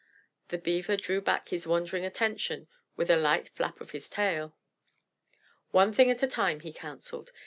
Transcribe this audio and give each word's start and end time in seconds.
The 0.47 0.57
Beaver 0.57 0.97
drew 0.97 1.21
back 1.21 1.49
his 1.49 1.67
wandering 1.67 2.03
attention 2.05 2.67
with 2.95 3.11
a 3.11 3.15
light 3.17 3.49
flap 3.49 3.79
of 3.81 3.91
his 3.91 4.09
tail. 4.09 4.57
"One 5.69 5.93
thing 5.93 6.09
at 6.09 6.23
a 6.23 6.27
time," 6.27 6.61
he 6.61 6.73
counselled. 6.73 7.31